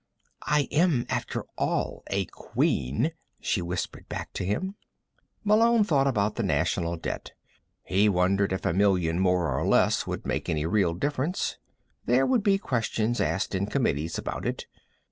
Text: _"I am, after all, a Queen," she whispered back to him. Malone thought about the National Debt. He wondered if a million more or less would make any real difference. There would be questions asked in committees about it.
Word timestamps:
_"I 0.41 0.67
am, 0.71 1.05
after 1.09 1.45
all, 1.59 2.01
a 2.07 2.25
Queen," 2.25 3.11
she 3.39 3.61
whispered 3.61 4.09
back 4.09 4.33
to 4.33 4.43
him. 4.43 4.73
Malone 5.43 5.83
thought 5.83 6.07
about 6.07 6.37
the 6.37 6.41
National 6.41 6.97
Debt. 6.97 7.33
He 7.83 8.09
wondered 8.09 8.51
if 8.51 8.65
a 8.65 8.73
million 8.73 9.19
more 9.19 9.55
or 9.55 9.63
less 9.63 10.07
would 10.07 10.25
make 10.25 10.49
any 10.49 10.65
real 10.65 10.95
difference. 10.95 11.59
There 12.07 12.25
would 12.25 12.41
be 12.41 12.57
questions 12.57 13.21
asked 13.21 13.53
in 13.53 13.67
committees 13.67 14.17
about 14.17 14.47
it. 14.47 14.65